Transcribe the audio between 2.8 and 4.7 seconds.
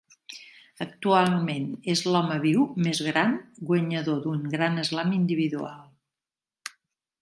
més gran guanyador d'un